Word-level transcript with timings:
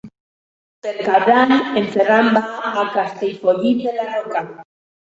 Per 0.85 0.93
Cap 1.01 1.25
d'Any 1.27 1.53
en 1.59 1.87
Ferran 1.97 2.33
va 2.39 2.45
a 2.87 2.89
Castellfollit 2.99 3.89
de 3.89 3.99
la 4.03 4.11
Roca. 4.19 4.47